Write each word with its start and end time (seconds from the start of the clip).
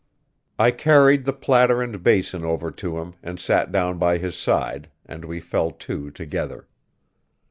I 0.57 0.71
carried 0.71 1.25
the 1.25 1.31
platter 1.31 1.79
and 1.79 2.01
basin 2.01 2.43
over 2.43 2.71
to 2.71 2.97
him, 2.97 3.13
and 3.21 3.39
sat 3.39 3.71
down 3.71 3.99
by 3.99 4.17
his 4.17 4.35
side, 4.35 4.89
and 5.05 5.23
we 5.23 5.39
fell 5.39 5.69
to 5.69 6.09
together. 6.09 6.67